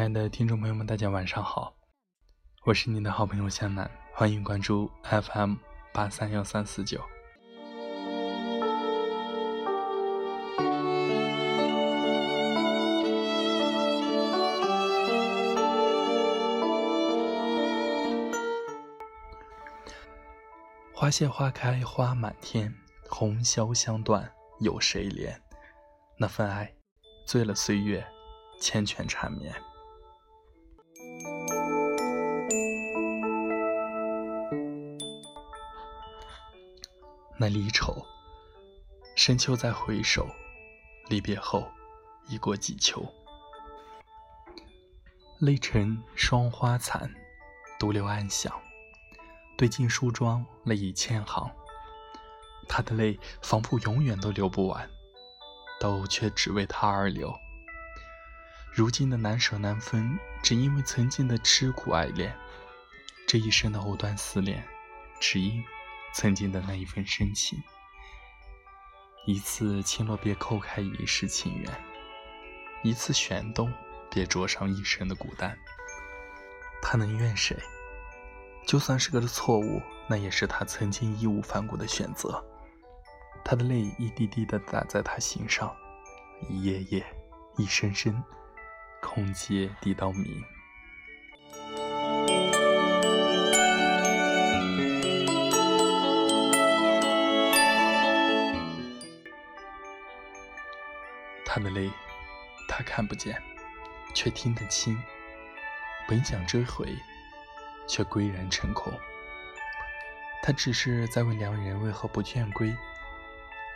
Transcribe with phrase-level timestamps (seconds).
[0.00, 1.76] 亲爱的听众朋友们，大家晚上好，
[2.64, 5.56] 我是你的好朋友向南，欢迎关注 FM
[5.92, 6.98] 八三幺三四九。
[20.94, 22.74] 花谢花开花满天，
[23.10, 25.38] 红消香断有谁怜？
[26.16, 26.72] 那份爱，
[27.26, 28.02] 醉了岁月，
[28.62, 29.54] 缱绻缠绵。
[37.42, 38.06] 那离愁，
[39.16, 40.28] 深秋再回首，
[41.08, 41.66] 离别后
[42.28, 43.02] 已过几秋。
[45.38, 47.10] 泪沉霜花残，
[47.78, 48.52] 独留暗香。
[49.56, 51.50] 对镜梳妆，泪已千行。
[52.68, 54.86] 他的泪仿佛永远都流不完，
[55.80, 57.34] 都却只为他而流。
[58.70, 62.36] 如今的难舍难分，只因为曾经的痴苦爱恋。
[63.26, 64.62] 这一生的藕断丝连，
[65.18, 65.64] 只因。
[66.12, 67.62] 曾经的那一份深情，
[69.26, 71.84] 一次轻落别扣开一世情缘，
[72.82, 73.72] 一次旋动
[74.10, 75.56] 别灼伤一生的孤单。
[76.82, 77.56] 他能怨谁？
[78.66, 82.44] 就算是个错误，那也是他曾经义无反顾的选择。
[83.44, 85.74] 他的泪一滴滴的打在他心上，
[86.48, 87.04] 一夜夜，
[87.56, 88.22] 一声声，
[89.00, 90.42] 空阶滴到明。
[101.52, 101.90] 他的泪，
[102.68, 103.42] 他看不见，
[104.14, 104.96] 却听得清。
[106.06, 106.96] 本想追回，
[107.88, 108.92] 却归然成空。
[110.44, 112.72] 他只是在问良人为何不倦归，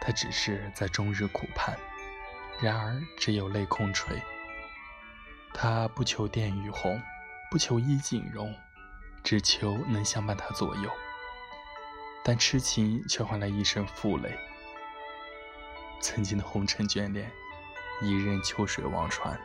[0.00, 1.76] 他只是在终日苦盼，
[2.60, 4.22] 然而只有泪空垂。
[5.52, 7.02] 他不求殿宇红，
[7.50, 8.54] 不求衣锦荣，
[9.24, 10.88] 只求能相伴他左右。
[12.22, 14.38] 但痴情却换来一身负累。
[16.00, 17.28] 曾经的红尘眷恋。
[18.00, 19.38] 一任秋水望穿。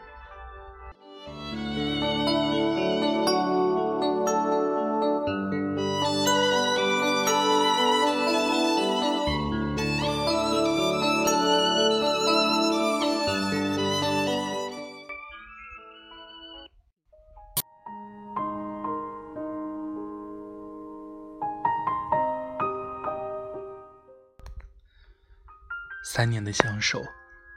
[26.04, 27.02] 三年的相守。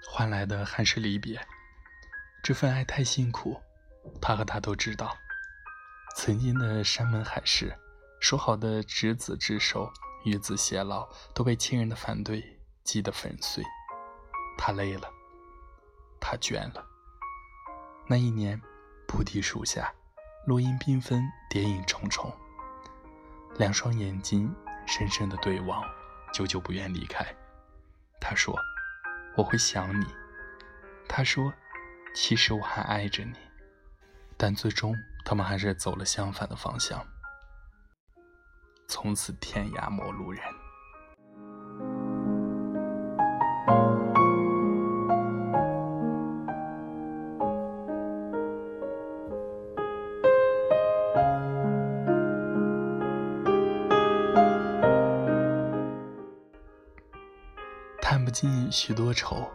[0.08, 1.40] 换来的还是离别，
[2.42, 3.60] 这份爱太辛苦，
[4.20, 5.16] 他和她都知道。
[6.16, 7.74] 曾经的山盟海誓，
[8.20, 9.90] 说好的执子之手、
[10.24, 13.64] 与子偕老，都被亲人的反对击得粉碎。
[14.58, 15.08] 他累了，
[16.20, 16.84] 他倦了。
[18.06, 18.60] 那一年，
[19.08, 19.90] 菩提树下，
[20.46, 22.30] 落英缤纷，蝶影重重，
[23.56, 24.54] 两双眼睛
[24.86, 25.82] 深深的对望，
[26.34, 27.24] 久久不愿离开。
[28.20, 28.54] 他说。
[29.34, 30.06] 我会想你，
[31.08, 31.52] 他说
[32.14, 33.34] ：“其实我还爱着你。”
[34.36, 34.94] 但最终，
[35.24, 37.06] 他们还是走了相反的方向，
[38.88, 40.42] 从此天涯陌路人。
[58.12, 59.50] 看不尽许多愁，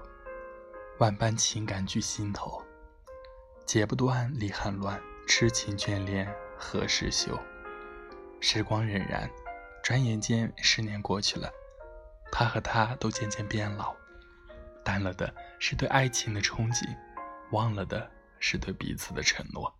[0.97, 2.59] 万般情感聚心头。
[3.67, 7.39] 解不断离恨乱，痴情眷恋何时休？
[8.41, 9.29] 时光荏苒，
[9.83, 11.47] 转眼间十年过去了，
[12.31, 13.95] 他和她都渐渐变老，
[14.83, 16.83] 淡了的是对爱情的憧憬，
[17.51, 18.09] 忘了的
[18.39, 19.71] 是对彼此的承诺。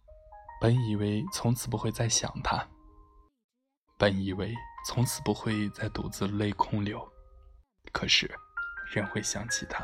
[0.61, 2.63] 本以为从此不会再想他，
[3.97, 4.53] 本以为
[4.87, 7.11] 从此不会再独自泪空流，
[7.91, 8.29] 可是。
[8.91, 9.83] 仍会想起他。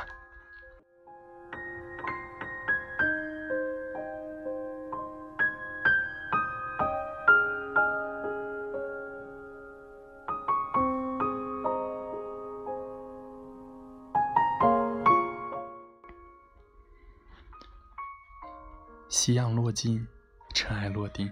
[19.09, 20.05] 夕阳落尽，
[20.53, 21.31] 尘埃落定，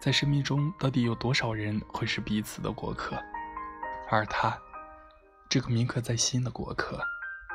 [0.00, 3.22] 在生命中到底有多少人会是彼此的过客？
[4.08, 4.58] 而他。
[5.48, 7.00] 这个铭刻在心的过客，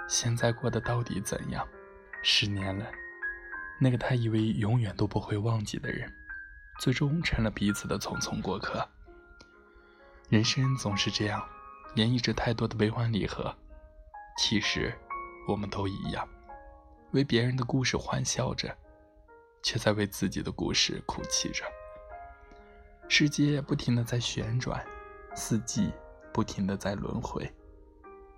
[0.07, 1.67] 现在过得到底怎样？
[2.23, 2.89] 十年了，
[3.79, 6.11] 那个他以为永远都不会忘记的人，
[6.79, 8.87] 最终成了彼此的匆匆过客。
[10.29, 11.45] 人生总是这样，
[11.95, 13.53] 演绎着太多的悲欢离合。
[14.37, 14.97] 其实，
[15.47, 16.27] 我们都一样，
[17.11, 18.73] 为别人的故事欢笑着，
[19.61, 21.65] 却在为自己的故事哭泣着。
[23.09, 24.83] 世界不停的在旋转，
[25.35, 25.91] 四季
[26.31, 27.51] 不停的在轮回，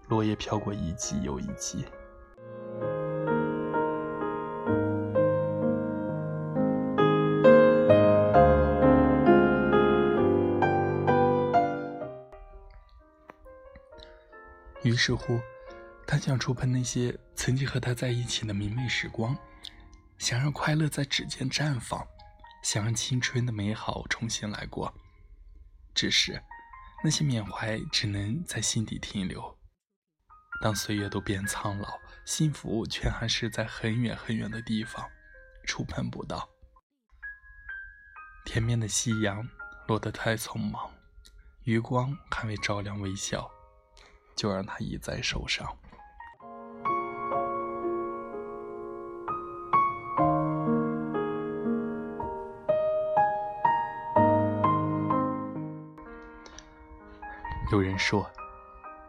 [0.07, 1.85] 落叶飘过一季又一季。
[14.83, 15.39] 于是乎，
[16.05, 19.35] 他想触碰那些曾经和他在一起的明媚时光，
[20.17, 22.05] 想让快乐在指尖绽放，
[22.61, 24.93] 想让青春的美好重新来过。
[25.95, 26.43] 只是，
[27.01, 29.57] 那些缅怀只能在心底停留。
[30.63, 35.05] 当岁月都变苍老，幸福却还是在很远很远的地方，
[35.65, 36.47] 触碰不到。
[38.45, 39.45] 天边的夕阳
[39.89, 40.89] 落得太匆忙，
[41.65, 43.51] 余光还未照亮微笑。
[44.37, 45.67] 就让他倚在手上。
[57.71, 58.31] 有人说，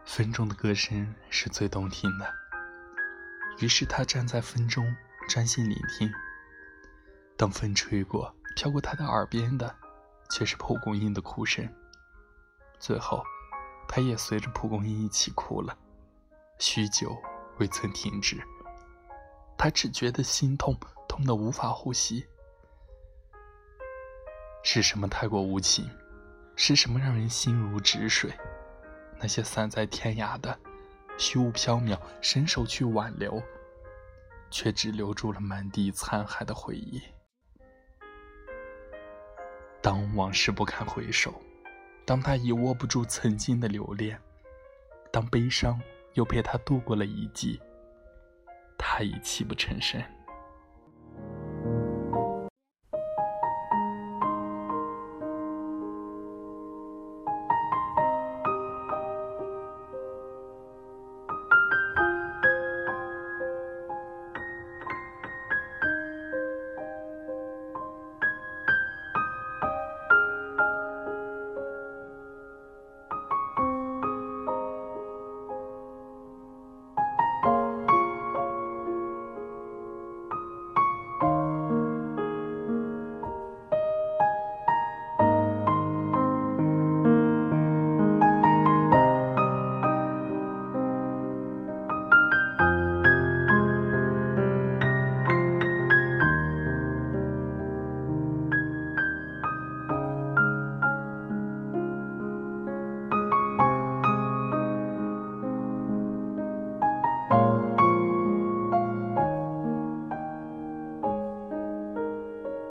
[0.05, 2.33] 风中的歌声是最动听的。
[3.59, 4.95] 于是他站在风中，
[5.27, 6.11] 专心聆听。
[7.37, 9.75] 当风吹过，飘过他的耳边的，
[10.29, 11.67] 却是蒲公英的哭声。
[12.79, 13.23] 最后。
[13.87, 15.77] 他也随着蒲公英一起哭了，
[16.57, 17.15] 许久
[17.59, 18.43] 未曾停止。
[19.55, 20.75] 他只觉得心痛，
[21.07, 22.25] 痛得无法呼吸。
[24.63, 25.87] 是什么太过无情？
[26.55, 28.33] 是什么让人心如止水？
[29.19, 30.57] 那些散在天涯的
[31.17, 33.41] 虚无缥缈，伸手去挽留，
[34.51, 37.01] 却只留住了满地残骸的回忆。
[39.81, 41.33] 当往事不堪回首。
[42.07, 44.21] 当他已握不住曾经的留恋，
[45.11, 45.81] 当悲伤
[46.13, 47.59] 又陪他度过了一季，
[48.77, 49.99] 他已泣不成声。